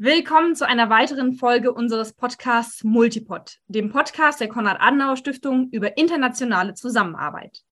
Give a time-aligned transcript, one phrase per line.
[0.00, 7.62] Willkommen zu einer weiteren Folge unseres Podcasts Multipod, dem Podcast der Konrad-Adenauer-Stiftung über internationale Zusammenarbeit.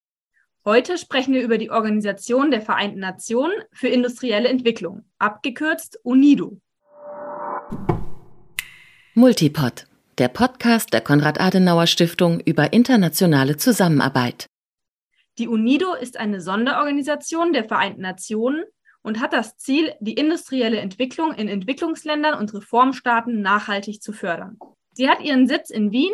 [0.65, 6.61] Heute sprechen wir über die Organisation der Vereinten Nationen für industrielle Entwicklung, abgekürzt UNIDO.
[9.15, 9.87] Multipod,
[10.19, 14.47] der Podcast der Konrad-Adenauer-Stiftung über internationale Zusammenarbeit.
[15.39, 18.65] Die UNIDO ist eine Sonderorganisation der Vereinten Nationen
[19.07, 24.59] und hat das Ziel, die industrielle Entwicklung in Entwicklungsländern und Reformstaaten nachhaltig zu fördern.
[24.95, 26.13] Sie hat ihren Sitz in Wien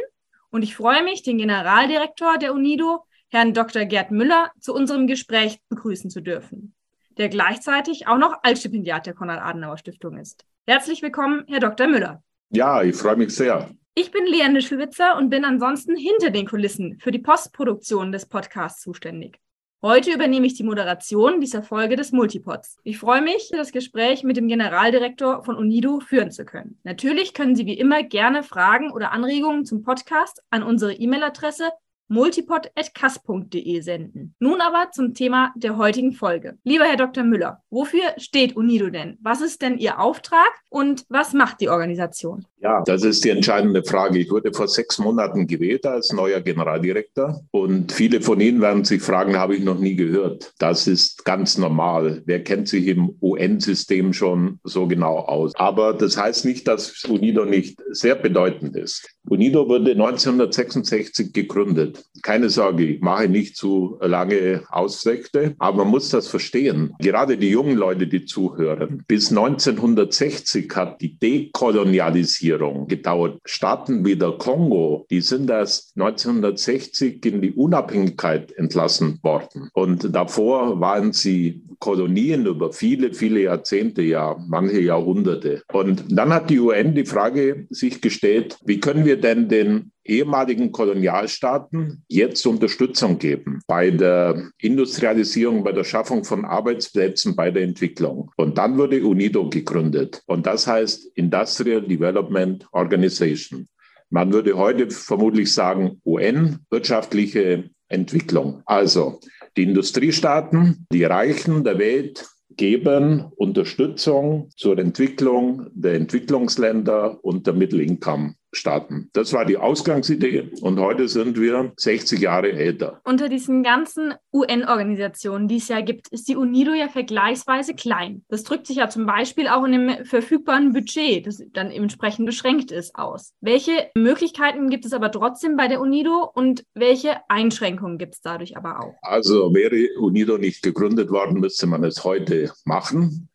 [0.50, 3.86] und ich freue mich, den Generaldirektor der UNIDO, Herrn Dr.
[3.86, 6.74] Gerd Müller, zu unserem Gespräch begrüßen zu dürfen,
[7.16, 10.44] der gleichzeitig auch noch Altstipendiat der Konrad-Adenauer-Stiftung ist.
[10.66, 11.86] Herzlich willkommen, Herr Dr.
[11.86, 12.22] Müller.
[12.50, 13.70] Ja, ich freue mich sehr.
[13.94, 18.82] Ich bin Leanne Schwitzer und bin ansonsten hinter den Kulissen für die Postproduktion des Podcasts
[18.82, 19.40] zuständig.
[19.84, 22.78] Heute übernehme ich die Moderation dieser Folge des Multipods.
[22.84, 26.78] Ich freue mich, das Gespräch mit dem Generaldirektor von UNIDO führen zu können.
[26.84, 31.68] Natürlich können Sie wie immer gerne Fragen oder Anregungen zum Podcast an unsere E-Mail-Adresse
[32.12, 34.34] multipod.kass.de senden.
[34.38, 36.58] Nun aber zum Thema der heutigen Folge.
[36.62, 37.24] Lieber Herr Dr.
[37.24, 39.16] Müller, wofür steht UNIDO denn?
[39.22, 42.44] Was ist denn Ihr Auftrag und was macht die Organisation?
[42.60, 44.18] Ja, das ist die entscheidende Frage.
[44.18, 49.02] Ich wurde vor sechs Monaten gewählt als neuer Generaldirektor und viele von Ihnen werden sich
[49.02, 50.52] fragen, habe ich noch nie gehört.
[50.58, 52.22] Das ist ganz normal.
[52.26, 55.54] Wer kennt sich im UN-System schon so genau aus?
[55.56, 59.08] Aber das heißt nicht, dass UNIDO nicht sehr bedeutend ist.
[59.28, 62.04] UNIDO wurde 1966 gegründet.
[62.22, 66.94] Keine Sorge, ich mache nicht zu lange Ausflüchte, aber man muss das verstehen.
[66.98, 69.04] Gerade die jungen Leute, die zuhören.
[69.06, 73.38] Bis 1960 hat die Dekolonialisierung gedauert.
[73.44, 79.70] Staaten wie der Kongo, die sind erst 1960 in die Unabhängigkeit entlassen worden.
[79.72, 85.62] Und davor waren sie Kolonien über viele, viele Jahrzehnte, ja, manche Jahrhunderte.
[85.72, 90.72] Und dann hat die UN die Frage sich gestellt, wie können wir denn den ehemaligen
[90.72, 98.30] Kolonialstaaten jetzt Unterstützung geben bei der Industrialisierung, bei der Schaffung von Arbeitsplätzen, bei der Entwicklung.
[98.36, 100.22] Und dann wurde UNIDO gegründet.
[100.26, 103.68] Und das heißt Industrial Development Organization.
[104.10, 108.62] Man würde heute vermutlich sagen UN, wirtschaftliche Entwicklung.
[108.66, 109.20] Also
[109.56, 112.26] die Industriestaaten, die Reichen der Welt
[112.56, 119.08] geben Unterstützung zur Entwicklung der Entwicklungsländer und der Middle-Income starten.
[119.12, 123.00] Das war die Ausgangsidee und heute sind wir 60 Jahre älter.
[123.04, 128.24] Unter diesen ganzen UN-Organisationen, die es ja gibt, ist die UNIDO ja vergleichsweise klein.
[128.28, 132.70] Das drückt sich ja zum Beispiel auch in dem verfügbaren Budget, das dann entsprechend beschränkt
[132.70, 133.32] ist, aus.
[133.40, 138.56] Welche Möglichkeiten gibt es aber trotzdem bei der UNIDO und welche Einschränkungen gibt es dadurch
[138.56, 138.94] aber auch?
[139.00, 143.28] Also wäre UNIDO nicht gegründet worden, müsste man es heute machen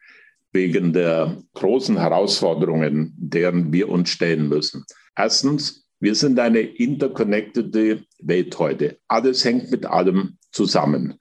[0.54, 4.86] wegen der großen Herausforderungen, deren wir uns stellen müssen.
[5.18, 7.74] Erstens, wir sind eine interconnected
[8.20, 9.00] Welt heute.
[9.08, 11.16] Alles hängt mit allem zusammen.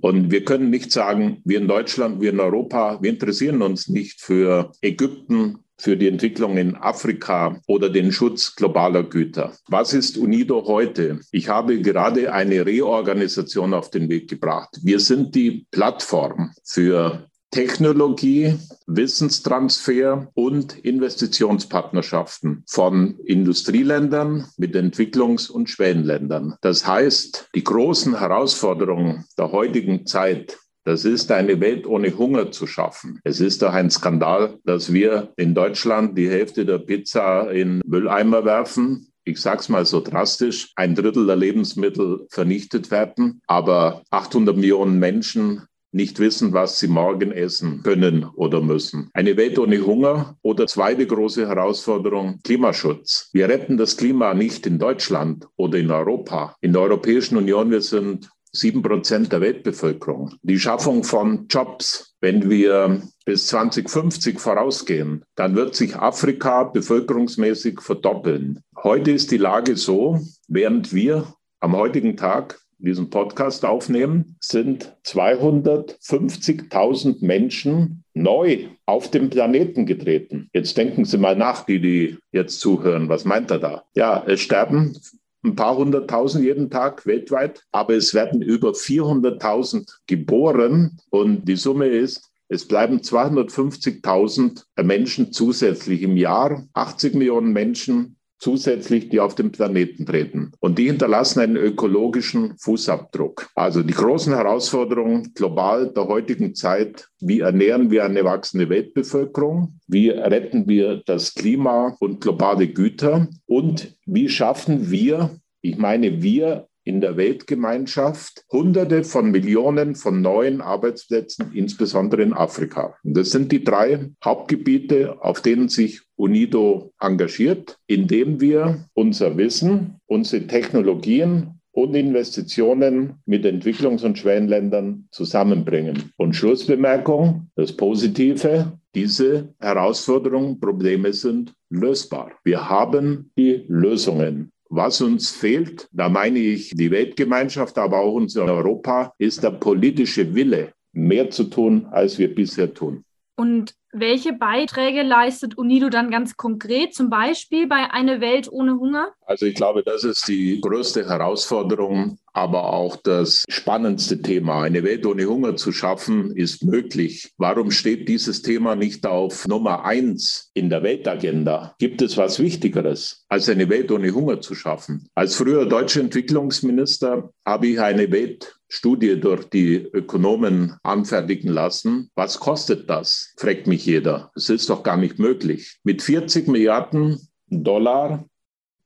[0.00, 4.20] Und wir können nicht sagen, wir in Deutschland, wir in Europa, wir interessieren uns nicht
[4.20, 9.54] für Ägypten, für die Entwicklung in Afrika oder den Schutz globaler Güter.
[9.68, 11.20] Was ist UNIDO heute?
[11.30, 14.76] Ich habe gerade eine Reorganisation auf den Weg gebracht.
[14.82, 18.54] Wir sind die Plattform für Technologie,
[18.86, 26.56] Wissenstransfer und Investitionspartnerschaften von Industrieländern mit Entwicklungs- und Schwellenländern.
[26.60, 32.66] Das heißt, die großen Herausforderungen der heutigen Zeit das ist eine Welt ohne Hunger zu
[32.66, 33.20] schaffen.
[33.22, 38.46] Es ist doch ein Skandal, dass wir in Deutschland die Hälfte der Pizza in Mülleimer
[38.46, 44.56] werfen ich sage es mal so drastisch, ein Drittel der Lebensmittel vernichtet werden, aber 800
[44.56, 49.08] Millionen Menschen nicht wissen, was sie morgen essen können oder müssen.
[49.14, 53.30] Eine Welt ohne Hunger oder zweite große Herausforderung, Klimaschutz.
[53.32, 56.56] Wir retten das Klima nicht in Deutschland oder in Europa.
[56.60, 60.34] In der Europäischen Union, wir sind sieben Prozent der Weltbevölkerung.
[60.42, 68.60] Die Schaffung von Jobs, wenn wir bis 2050 vorausgehen, dann wird sich Afrika bevölkerungsmäßig verdoppeln.
[68.82, 77.24] Heute ist die Lage so, während wir am heutigen Tag diesen Podcast aufnehmen, sind 250.000
[77.24, 80.48] Menschen neu auf dem Planeten getreten.
[80.52, 83.08] Jetzt denken Sie mal nach, die, die jetzt zuhören.
[83.08, 83.82] Was meint er da?
[83.94, 84.96] Ja, es sterben
[85.44, 91.86] ein paar hunderttausend jeden Tag weltweit, aber es werden über 400.000 geboren und die Summe
[91.86, 99.52] ist, es bleiben 250.000 Menschen zusätzlich im Jahr, 80 Millionen Menschen zusätzlich, die auf den
[99.52, 100.52] Planeten treten.
[100.60, 103.48] Und die hinterlassen einen ökologischen Fußabdruck.
[103.54, 109.78] Also die großen Herausforderungen global der heutigen Zeit, wie ernähren wir eine wachsende Weltbevölkerung?
[109.86, 113.28] Wie retten wir das Klima und globale Güter?
[113.46, 115.30] Und wie schaffen wir,
[115.60, 122.96] ich meine wir in der Weltgemeinschaft Hunderte von Millionen von neuen Arbeitsplätzen, insbesondere in Afrika.
[123.04, 130.00] Und das sind die drei Hauptgebiete, auf denen sich UNIDO engagiert, indem wir unser Wissen,
[130.06, 136.10] unsere Technologien und Investitionen mit Entwicklungs- und Schwellenländern zusammenbringen.
[136.16, 142.32] Und Schlussbemerkung, das Positive, diese Herausforderungen, Probleme sind lösbar.
[142.44, 144.52] Wir haben die Lösungen.
[144.70, 149.52] Was uns fehlt, da meine ich die Weltgemeinschaft, aber auch uns in Europa, ist der
[149.52, 153.04] politische Wille, mehr zu tun, als wir bisher tun.
[153.36, 159.12] Und welche Beiträge leistet UNIDO dann ganz konkret, zum Beispiel bei Eine Welt ohne Hunger?
[159.26, 164.62] Also ich glaube, das ist die größte Herausforderung, aber auch das spannendste Thema.
[164.62, 167.32] Eine Welt ohne Hunger zu schaffen, ist möglich.
[167.36, 171.74] Warum steht dieses Thema nicht auf Nummer eins in der Weltagenda?
[171.78, 175.08] Gibt es was Wichtigeres, als eine Welt ohne Hunger zu schaffen?
[175.14, 182.10] Als früher deutscher Entwicklungsminister habe ich eine Welt Studie durch die Ökonomen anfertigen lassen.
[182.14, 183.34] Was kostet das?
[183.36, 184.30] fragt mich jeder.
[184.34, 185.78] Es ist doch gar nicht möglich.
[185.84, 187.18] Mit 40 Milliarden
[187.48, 188.24] Dollar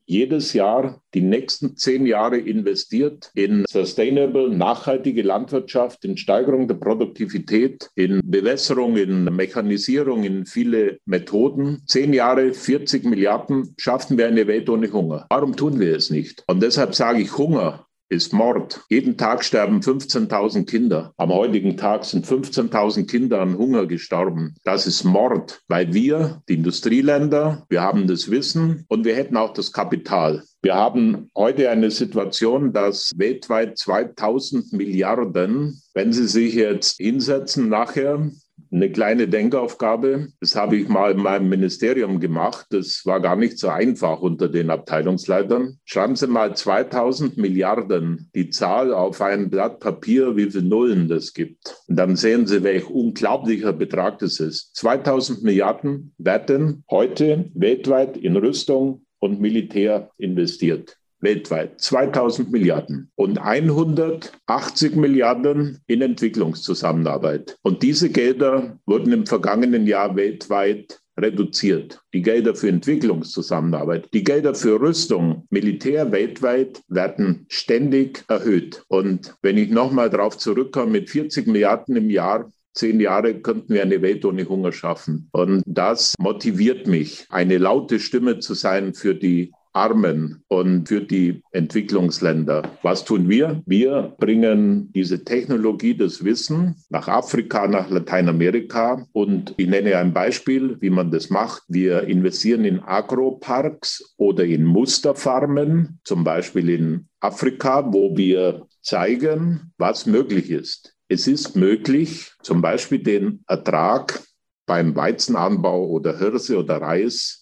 [0.05, 7.91] jedes Jahr die nächsten zehn Jahre investiert in sustainable, nachhaltige Landwirtschaft, in Steigerung der Produktivität,
[7.95, 11.83] in Bewässerung, in Mechanisierung, in viele Methoden.
[11.87, 15.27] Zehn Jahre, 40 Milliarden, schaffen wir eine Welt ohne Hunger.
[15.31, 16.45] Warum tun wir es nicht?
[16.47, 18.83] Und deshalb sage ich, Hunger ist Mord.
[18.91, 21.15] Jeden Tag sterben 15.000 Kinder.
[21.17, 24.55] Am heutigen Tag sind 15.000 Kinder an Hunger gestorben.
[24.65, 29.55] Das ist Mord, weil wir, die Industrieländer, wir haben das Wissen und wir hätten auch
[29.55, 30.45] das Kapital.
[30.61, 38.31] Wir haben heute eine Situation, dass weltweit 2000 Milliarden, wenn Sie sich jetzt hinsetzen nachher
[38.73, 40.29] eine kleine Denkaufgabe.
[40.41, 42.67] Das habe ich mal in meinem Ministerium gemacht.
[42.71, 45.79] Das war gar nicht so einfach unter den Abteilungsleitern.
[45.85, 51.35] Schreiben Sie mal 2000 Milliarden die Zahl auf ein Blatt Papier, wie viele Nullen das
[51.35, 51.77] gibt.
[51.87, 54.75] Und dann sehen Sie, welch unglaublicher Betrag das ist.
[54.77, 64.97] 2000 Milliarden werden heute weltweit in Rüstung und Militär investiert weltweit 2000 Milliarden und 180
[64.97, 67.57] Milliarden in Entwicklungszusammenarbeit.
[67.63, 72.01] Und diese Gelder wurden im vergangenen Jahr weltweit reduziert.
[72.15, 78.83] Die Gelder für Entwicklungszusammenarbeit, die Gelder für Rüstung, Militär weltweit werden ständig erhöht.
[78.89, 83.83] Und wenn ich nochmal darauf zurückkomme, mit 40 Milliarden im Jahr zehn Jahre könnten wir
[83.83, 85.29] eine Welt ohne Hunger schaffen.
[85.33, 91.43] Und das motiviert mich, eine laute Stimme zu sein für die Armen und für die
[91.53, 92.71] Entwicklungsländer.
[92.83, 93.63] Was tun wir?
[93.67, 99.07] Wir bringen diese Technologie, das Wissen nach Afrika, nach Lateinamerika.
[99.13, 101.63] Und ich nenne ein Beispiel, wie man das macht.
[101.69, 110.07] Wir investieren in Agroparks oder in Musterfarmen, zum Beispiel in Afrika, wo wir zeigen, was
[110.07, 110.95] möglich ist.
[111.09, 114.23] Es ist möglich, zum Beispiel den Ertrag
[114.67, 117.42] beim Weizenanbau oder Hirse oder Reis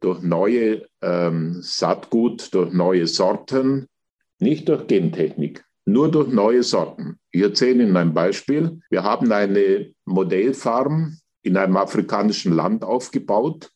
[0.00, 3.86] durch neue ähm, Saatgut, durch neue Sorten,
[4.38, 7.18] nicht durch Gentechnik, nur durch neue Sorten.
[7.30, 8.80] Ich erzähle Ihnen ein Beispiel.
[8.90, 13.70] Wir haben eine Modellfarm in einem afrikanischen Land aufgebaut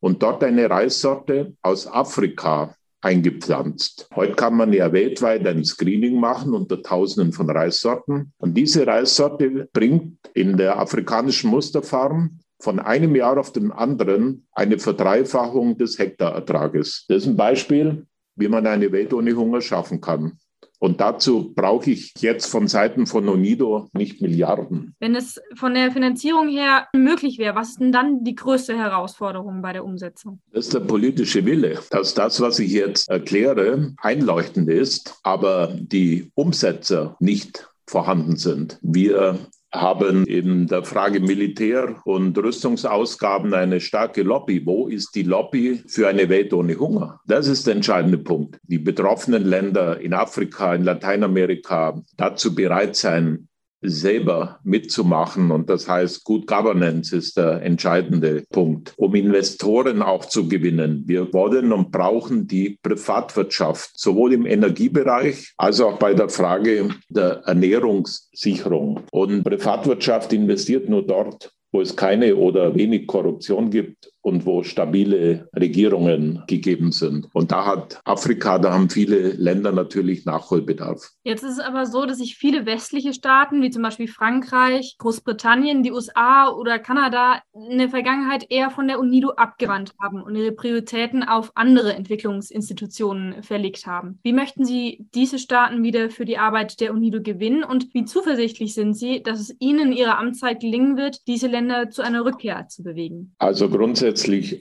[0.00, 4.08] und dort eine Reissorte aus Afrika eingepflanzt.
[4.14, 8.32] Heute kann man ja weltweit ein Screening machen unter Tausenden von Reissorten.
[8.38, 14.78] Und diese Reissorte bringt in der afrikanischen Musterfarm von einem Jahr auf den anderen eine
[14.78, 17.06] Verdreifachung des Hektarertrages.
[17.08, 20.38] Das ist ein Beispiel, wie man eine Welt ohne Hunger schaffen kann.
[20.80, 24.94] Und dazu brauche ich jetzt von Seiten von Onido nicht Milliarden.
[24.98, 29.60] Wenn es von der Finanzierung her möglich wäre, was ist denn dann die größte Herausforderung
[29.60, 30.40] bei der Umsetzung?
[30.52, 36.32] Das ist der politische Wille, dass das, was ich jetzt erkläre, einleuchtend ist, aber die
[36.34, 38.78] Umsetzer nicht vorhanden sind.
[38.80, 39.38] Wir
[39.72, 44.64] haben in der Frage Militär- und Rüstungsausgaben eine starke Lobby.
[44.66, 47.20] Wo ist die Lobby für eine Welt ohne Hunger?
[47.26, 48.58] Das ist der entscheidende Punkt.
[48.64, 53.48] Die betroffenen Länder in Afrika, in Lateinamerika dazu bereit sein,
[53.82, 55.50] selber mitzumachen.
[55.50, 61.04] Und das heißt, Good Governance ist der entscheidende Punkt, um Investoren auch zu gewinnen.
[61.06, 67.42] Wir wollen und brauchen die Privatwirtschaft, sowohl im Energiebereich als auch bei der Frage der
[67.46, 69.00] Ernährungssicherung.
[69.10, 75.48] Und Privatwirtschaft investiert nur dort, wo es keine oder wenig Korruption gibt und wo stabile
[75.56, 77.28] Regierungen gegeben sind.
[77.32, 81.10] Und da hat Afrika, da haben viele Länder natürlich Nachholbedarf.
[81.24, 85.82] Jetzt ist es aber so, dass sich viele westliche Staaten, wie zum Beispiel Frankreich, Großbritannien,
[85.82, 90.52] die USA oder Kanada, in der Vergangenheit eher von der UNIDO abgewandt haben und ihre
[90.52, 94.18] Prioritäten auf andere Entwicklungsinstitutionen verlegt haben.
[94.22, 98.74] Wie möchten Sie diese Staaten wieder für die Arbeit der UNIDO gewinnen und wie zuversichtlich
[98.74, 102.68] sind Sie, dass es Ihnen in Ihrer Amtszeit gelingen wird, diese Länder zu einer Rückkehr
[102.68, 103.34] zu bewegen?
[103.38, 104.09] Also grundsätzlich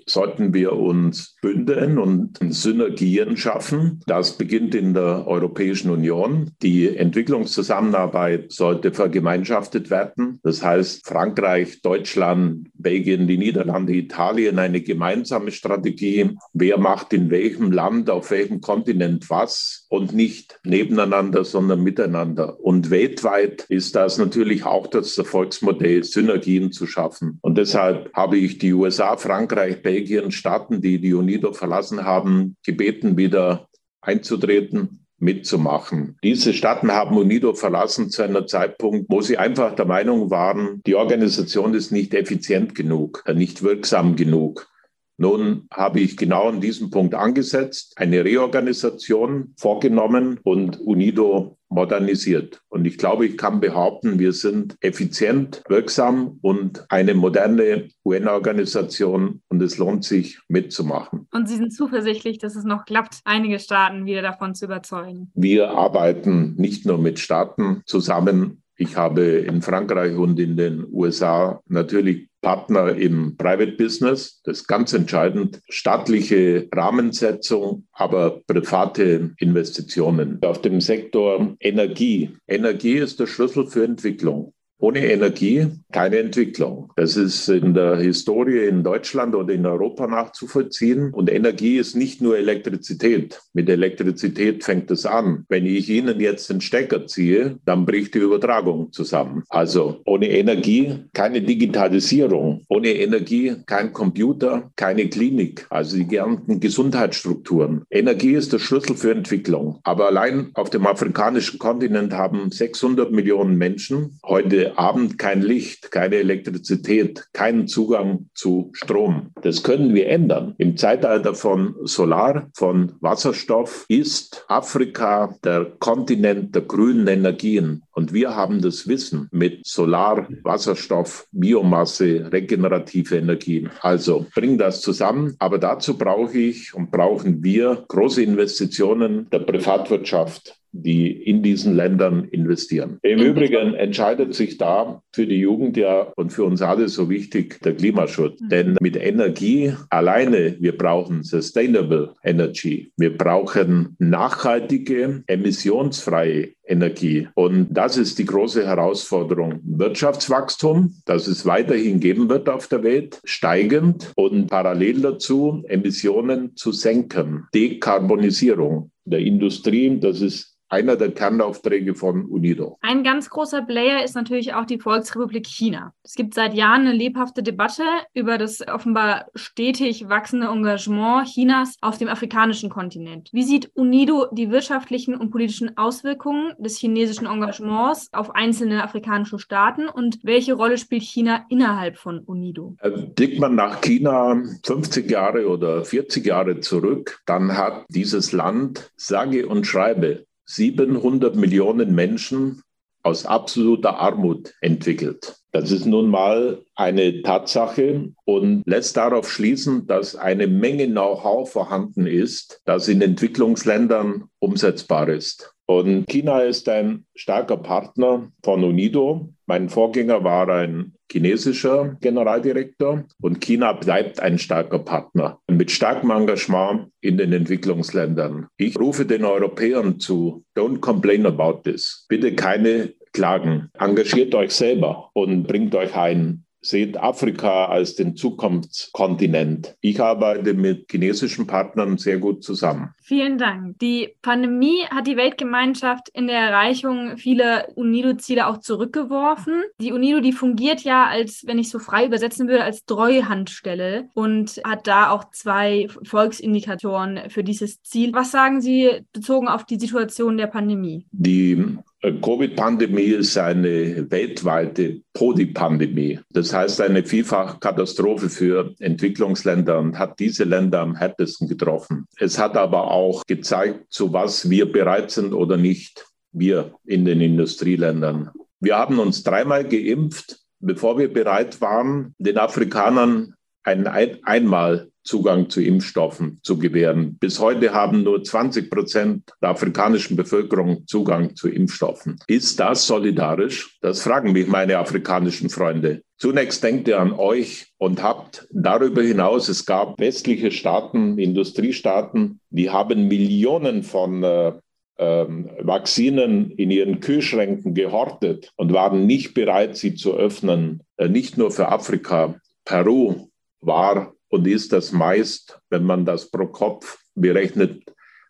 [0.05, 4.01] sollten wir uns bündeln und Synergien schaffen.
[4.07, 6.51] Das beginnt in der Europäischen Union.
[6.61, 10.39] Die Entwicklungszusammenarbeit sollte vergemeinschaftet werden.
[10.43, 16.31] Das heißt, Frankreich, Deutschland, Belgien, die Niederlande, Italien eine gemeinsame Strategie.
[16.53, 22.59] Wer macht in welchem Land, auf welchem Kontinent was und nicht nebeneinander, sondern miteinander.
[22.59, 27.39] Und weltweit ist das natürlich auch das Erfolgsmodell, Synergien zu schaffen.
[27.41, 33.15] Und deshalb habe ich die USA, Frankreich, Belgien, Staaten, die die UNIDO verlassen haben, gebeten,
[33.15, 33.69] wieder
[34.01, 36.17] einzutreten mitzumachen.
[36.21, 40.95] Diese Staaten haben UNIDO verlassen zu einem Zeitpunkt, wo sie einfach der Meinung waren, die
[40.95, 44.67] Organisation ist nicht effizient genug, nicht wirksam genug.
[45.15, 52.61] Nun habe ich genau an diesem Punkt angesetzt, eine Reorganisation vorgenommen und UNIDO modernisiert.
[52.69, 59.61] Und ich glaube, ich kann behaupten, wir sind effizient, wirksam und eine moderne UN-Organisation und
[59.61, 61.27] es lohnt sich mitzumachen.
[61.31, 65.31] Und Sie sind zuversichtlich, dass es noch klappt, einige Staaten wieder davon zu überzeugen.
[65.35, 71.61] Wir arbeiten nicht nur mit Staaten zusammen, ich habe in Frankreich und in den USA
[71.67, 74.41] natürlich Partner im Private Business.
[74.45, 75.59] Das ist ganz entscheidend.
[75.67, 80.39] Staatliche Rahmensetzung, aber private Investitionen.
[80.41, 82.31] Auf dem Sektor Energie.
[82.47, 84.53] Energie ist der Schlüssel für Entwicklung.
[84.81, 86.91] Ohne Energie keine Entwicklung.
[86.95, 91.13] Das ist in der Historie in Deutschland oder in Europa nachzuvollziehen.
[91.13, 93.41] Und Energie ist nicht nur Elektrizität.
[93.53, 95.45] Mit Elektrizität fängt es an.
[95.49, 99.43] Wenn ich Ihnen jetzt den Stecker ziehe, dann bricht die Übertragung zusammen.
[99.49, 102.63] Also ohne Energie keine Digitalisierung.
[102.69, 105.67] Ohne Energie kein Computer, keine Klinik.
[105.69, 107.83] Also die ganzen Gesundheitsstrukturen.
[107.89, 109.79] Energie ist der Schlüssel für Entwicklung.
[109.83, 116.15] Aber allein auf dem afrikanischen Kontinent haben 600 Millionen Menschen heute Abend kein Licht, keine
[116.15, 119.31] Elektrizität, keinen Zugang zu Strom.
[119.41, 120.55] Das können wir ändern.
[120.57, 127.83] Im Zeitalter von Solar, von Wasserstoff ist Afrika der Kontinent der grünen Energien.
[127.91, 133.69] Und wir haben das Wissen mit Solar, Wasserstoff, Biomasse, regenerative Energien.
[133.81, 135.35] Also bring das zusammen.
[135.39, 142.25] Aber dazu brauche ich und brauchen wir große Investitionen der Privatwirtschaft die in diesen Ländern
[142.25, 142.99] investieren.
[143.01, 147.59] Im Übrigen entscheidet sich da für die Jugend ja und für uns alle so wichtig
[147.61, 148.39] der Klimaschutz.
[148.41, 148.49] Mhm.
[148.49, 152.91] Denn mit Energie alleine, wir brauchen Sustainable Energy.
[152.97, 157.27] Wir brauchen nachhaltige, emissionsfreie Energie.
[157.33, 159.59] Und das ist die große Herausforderung.
[159.63, 166.71] Wirtschaftswachstum, das es weiterhin geben wird auf der Welt, steigend und parallel dazu Emissionen zu
[166.71, 167.47] senken.
[167.53, 172.77] Dekarbonisierung der Industrie, das ist einer der Kernaufträge von UNIDO.
[172.81, 175.93] Ein ganz großer Player ist natürlich auch die Volksrepublik China.
[176.03, 177.83] Es gibt seit Jahren eine lebhafte Debatte
[178.13, 183.29] über das offenbar stetig wachsende Engagement Chinas auf dem afrikanischen Kontinent.
[183.33, 189.89] Wie sieht UNIDO die wirtschaftlichen und politischen Auswirkungen des chinesischen Engagements auf einzelne afrikanische Staaten
[189.89, 192.75] und welche Rolle spielt China innerhalb von UNIDO?
[193.15, 199.47] Blickt man nach China 50 Jahre oder 40 Jahre zurück, dann hat dieses Land sage
[199.47, 202.63] und schreibe 700 Millionen Menschen
[203.03, 205.35] aus absoluter Armut entwickelt.
[205.51, 212.07] Das ist nun mal eine Tatsache und lässt darauf schließen, dass eine Menge Know-how vorhanden
[212.07, 215.53] ist, das in Entwicklungsländern umsetzbar ist.
[215.67, 219.29] Und China ist ein starker Partner von UNIDO.
[219.45, 226.89] Mein Vorgänger war ein chinesischer Generaldirektor und China bleibt ein starker Partner mit starkem Engagement
[227.01, 228.47] in den Entwicklungsländern.
[228.57, 232.05] Ich rufe den Europäern zu, don't complain about this.
[232.09, 233.69] Bitte keine Klagen.
[233.79, 239.75] Engagiert euch selber und bringt euch ein seht Afrika als den Zukunftskontinent.
[239.81, 242.93] Ich arbeite mit chinesischen Partnern sehr gut zusammen.
[243.01, 243.79] Vielen Dank.
[243.79, 249.63] Die Pandemie hat die Weltgemeinschaft in der Erreichung vieler UNIDO-Ziele auch zurückgeworfen.
[249.79, 254.61] Die UNIDO, die fungiert ja als, wenn ich so frei übersetzen würde, als Treuhandstelle und
[254.63, 258.13] hat da auch zwei Volksindikatoren für dieses Ziel.
[258.13, 261.05] Was sagen Sie bezogen auf die Situation der Pandemie?
[261.11, 266.19] Die Covid-Pandemie ist eine weltweite Podipandemie.
[266.31, 272.05] Das heißt eine Vielfach-Katastrophe für Entwicklungsländer und hat diese Länder am härtesten getroffen.
[272.17, 277.19] Es hat aber auch gezeigt, zu was wir bereit sind oder nicht, wir in den
[277.19, 278.31] Industrieländern.
[278.61, 283.87] Wir haben uns dreimal geimpft, bevor wir bereit waren, den Afrikanern einen
[284.23, 287.17] Einmal Zugang zu Impfstoffen zu gewähren.
[287.17, 292.19] Bis heute haben nur 20 Prozent der afrikanischen Bevölkerung Zugang zu Impfstoffen.
[292.27, 293.79] Ist das solidarisch?
[293.81, 296.03] Das fragen mich meine afrikanischen Freunde.
[296.19, 302.69] Zunächst denkt ihr an euch und habt darüber hinaus, es gab westliche Staaten, Industriestaaten, die
[302.69, 304.51] haben Millionen von äh,
[304.99, 311.35] ähm, Vakzinen in ihren Kühlschränken gehortet und waren nicht bereit, sie zu öffnen, äh, nicht
[311.35, 312.35] nur für Afrika.
[312.63, 317.83] Peru war und ist das meist, wenn man das pro Kopf berechnet,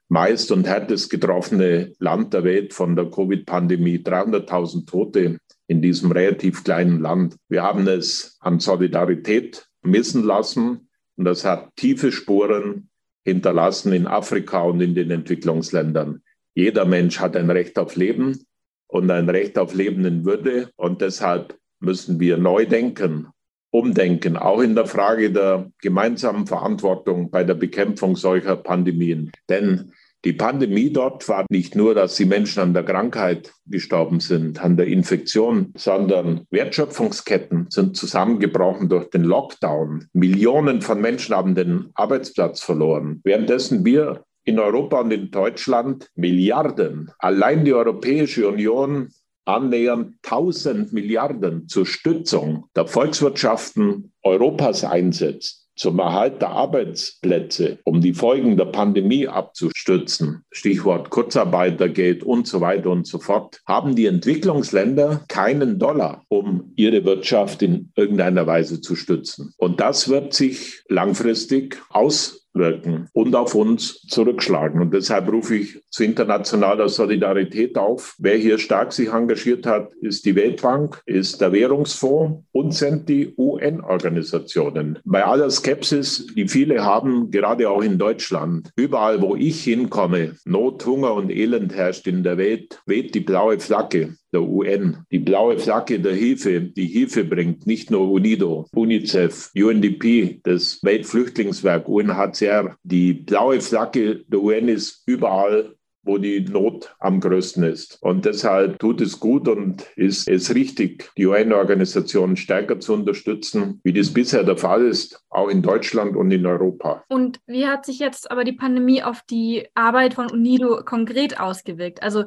[0.08, 3.98] meist und härtest getroffene Land der Welt von der Covid-Pandemie.
[3.98, 7.36] 300.000 Tote in diesem relativ kleinen Land.
[7.48, 12.90] Wir haben es an Solidarität missen lassen und das hat tiefe Spuren
[13.24, 16.24] hinterlassen in Afrika und in den Entwicklungsländern.
[16.56, 18.46] Jeder Mensch hat ein Recht auf Leben
[18.88, 23.28] und ein Recht auf Leben in Würde und deshalb müssen wir neu denken
[23.72, 29.32] umdenken, auch in der Frage der gemeinsamen Verantwortung bei der Bekämpfung solcher Pandemien.
[29.48, 29.92] Denn
[30.26, 34.76] die Pandemie dort war nicht nur, dass die Menschen an der Krankheit gestorben sind, an
[34.76, 40.10] der Infektion, sondern Wertschöpfungsketten sind zusammengebrochen durch den Lockdown.
[40.12, 43.22] Millionen von Menschen haben den Arbeitsplatz verloren.
[43.24, 49.12] Währenddessen wir in Europa und in Deutschland Milliarden, allein die Europäische Union
[49.46, 58.14] annähernd 1000 Milliarden zur Stützung der Volkswirtschaften Europas einsetzt, zum Erhalt der Arbeitsplätze, um die
[58.14, 65.24] Folgen der Pandemie abzustützen, Stichwort Kurzarbeitergeld und so weiter und so fort, haben die Entwicklungsländer
[65.30, 69.54] keinen Dollar, um ihre Wirtschaft in irgendeiner Weise zu stützen.
[69.58, 74.82] Und das wird sich langfristig aus wirken und auf uns zurückschlagen.
[74.82, 78.16] Und deshalb rufe ich zu internationaler Solidarität auf.
[78.20, 83.34] Wer hier stark sich engagiert hat, ist die Weltbank, ist der Währungsfonds und sind die
[83.38, 85.00] UN-Organisationen.
[85.06, 90.86] Bei aller Skepsis, die viele haben, gerade auch in Deutschland, überall, wo ich hinkomme, Not,
[90.86, 95.58] Hunger und Elend herrscht in der Welt, weht die blaue Flagge der UN, die blaue
[95.58, 102.49] Flagge der Hilfe, die Hilfe bringt, nicht nur UNIDO, UNICEF, UNDP, das Weltflüchtlingswerk, UNHCR.
[102.84, 108.02] Die blaue Flagge der UN ist überall wo die Not am größten ist.
[108.02, 113.94] Und deshalb tut es gut und ist es richtig, die UN-Organisationen stärker zu unterstützen, wie
[113.94, 117.04] das bisher der Fall ist, auch in Deutschland und in Europa.
[117.10, 122.02] Und wie hat sich jetzt aber die Pandemie auf die Arbeit von UNIDO konkret ausgewirkt?
[122.02, 122.26] Also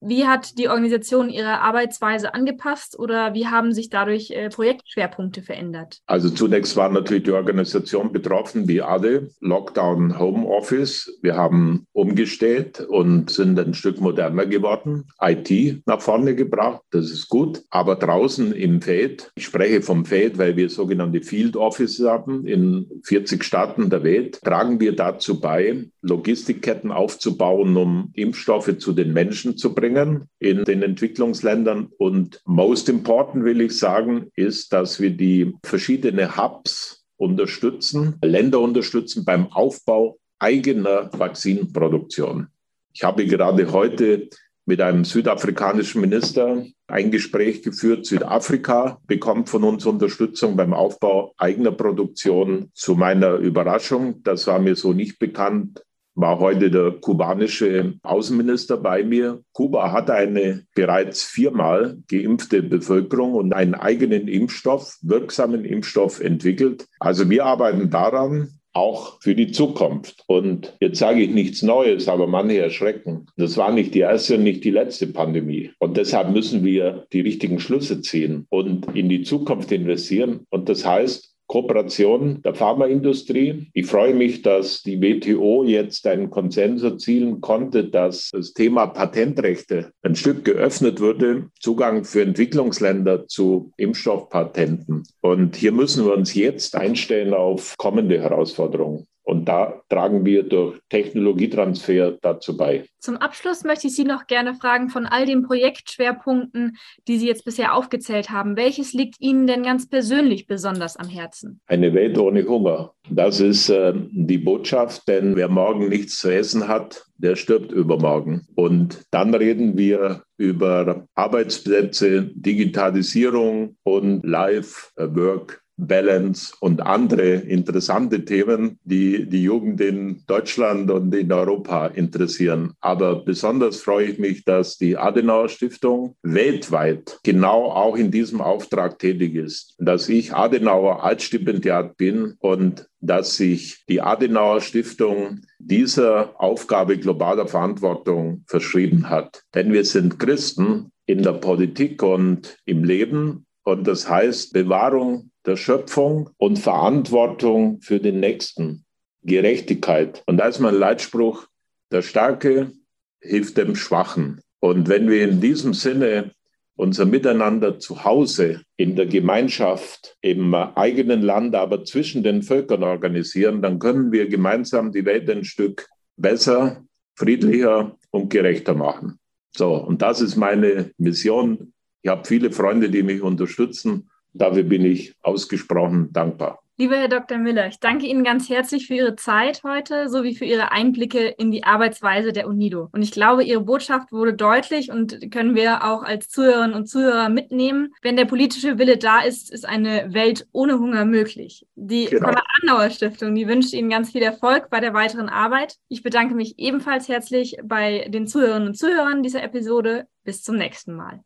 [0.00, 6.00] wie hat die Organisation ihre Arbeitsweise angepasst oder wie haben sich dadurch äh, Projektschwerpunkte verändert?
[6.06, 11.18] Also zunächst war natürlich die Organisation betroffen, wie alle, Lockdown, Homeoffice.
[11.22, 17.28] Wir haben umgestellt und sind ein Stück moderner geworden, IT nach vorne gebracht, das ist
[17.28, 17.62] gut.
[17.70, 22.86] Aber draußen im Feld, ich spreche vom Feld, weil wir sogenannte Field Offices haben in
[23.04, 29.58] 40 Staaten der Welt, tragen wir dazu bei, Logistikketten aufzubauen, um Impfstoffe zu den Menschen
[29.58, 31.88] zu bringen bringen in den Entwicklungsländern.
[31.98, 39.24] Und most important will ich sagen, ist, dass wir die verschiedenen Hubs unterstützen, Länder unterstützen
[39.24, 42.48] beim Aufbau eigener Vakzinproduktion.
[42.92, 44.28] Ich habe gerade heute
[44.64, 48.06] mit einem südafrikanischen Minister ein Gespräch geführt.
[48.06, 52.70] Südafrika bekommt von uns Unterstützung beim Aufbau eigener Produktion.
[52.74, 55.82] Zu meiner Überraschung, das war mir so nicht bekannt,
[56.20, 59.42] war heute der kubanische Außenminister bei mir.
[59.52, 66.86] Kuba hat eine bereits viermal geimpfte Bevölkerung und einen eigenen Impfstoff, wirksamen Impfstoff entwickelt.
[66.98, 70.22] Also wir arbeiten daran, auch für die Zukunft.
[70.26, 73.26] Und jetzt sage ich nichts Neues, aber manche erschrecken.
[73.36, 75.72] Das war nicht die erste und nicht die letzte Pandemie.
[75.78, 80.46] Und deshalb müssen wir die richtigen Schlüsse ziehen und in die Zukunft investieren.
[80.50, 83.66] Und das heißt, Kooperation der Pharmaindustrie.
[83.74, 89.90] Ich freue mich, dass die WTO jetzt einen Konsens erzielen konnte, dass das Thema Patentrechte
[90.02, 95.02] ein Stück geöffnet wurde, Zugang für Entwicklungsländer zu Impfstoffpatenten.
[95.22, 99.08] Und hier müssen wir uns jetzt einstellen auf kommende Herausforderungen.
[99.30, 102.84] Und da tragen wir durch Technologietransfer dazu bei.
[102.98, 107.44] Zum Abschluss möchte ich Sie noch gerne fragen, von all den Projektschwerpunkten, die Sie jetzt
[107.44, 111.60] bisher aufgezählt haben, welches liegt Ihnen denn ganz persönlich besonders am Herzen?
[111.68, 112.92] Eine Welt ohne Hunger.
[113.08, 118.48] Das ist äh, die Botschaft, denn wer morgen nichts zu essen hat, der stirbt übermorgen.
[118.56, 129.28] Und dann reden wir über Arbeitsplätze, Digitalisierung und Live-Work Balance und andere interessante Themen, die
[129.28, 132.74] die Jugend in Deutschland und in Europa interessieren.
[132.80, 138.98] Aber besonders freue ich mich, dass die Adenauer Stiftung weltweit genau auch in diesem Auftrag
[138.98, 139.74] tätig ist.
[139.78, 148.44] Dass ich Adenauer Altstipendiat bin und dass sich die Adenauer Stiftung dieser Aufgabe globaler Verantwortung
[148.46, 149.42] verschrieben hat.
[149.54, 153.46] Denn wir sind Christen in der Politik und im Leben.
[153.64, 158.84] Und das heißt, Bewahrung der Schöpfung und Verantwortung für den Nächsten,
[159.22, 160.22] Gerechtigkeit.
[160.26, 161.46] Und da ist mein Leitspruch,
[161.90, 162.72] der Starke
[163.20, 164.40] hilft dem Schwachen.
[164.60, 166.32] Und wenn wir in diesem Sinne
[166.76, 173.60] unser Miteinander zu Hause, in der Gemeinschaft, im eigenen Land, aber zwischen den Völkern organisieren,
[173.60, 176.82] dann können wir gemeinsam die Welt ein Stück besser,
[177.16, 179.18] friedlicher und gerechter machen.
[179.54, 181.72] So, und das ist meine Mission.
[182.02, 186.60] Ich habe viele Freunde, die mich unterstützen Dafür bin ich ausgesprochen dankbar.
[186.80, 187.36] Lieber Herr Dr.
[187.36, 191.50] Müller, ich danke Ihnen ganz herzlich für Ihre Zeit heute sowie für Ihre Einblicke in
[191.50, 192.88] die Arbeitsweise der UNIDO.
[192.92, 197.28] Und ich glaube, Ihre Botschaft wurde deutlich und können wir auch als Zuhörerinnen und Zuhörer
[197.28, 197.92] mitnehmen.
[198.00, 201.66] Wenn der politische Wille da ist, ist eine Welt ohne Hunger möglich.
[201.74, 202.28] Die genau.
[202.28, 205.76] Konrad-Adenauer-Stiftung, die wünscht Ihnen ganz viel Erfolg bei der weiteren Arbeit.
[205.88, 210.06] Ich bedanke mich ebenfalls herzlich bei den Zuhörerinnen und Zuhörern dieser Episode.
[210.24, 211.20] Bis zum nächsten Mal.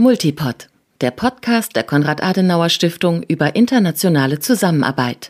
[0.00, 0.68] Multipod,
[1.00, 5.28] der Podcast der Konrad-Adenauer-Stiftung über internationale Zusammenarbeit.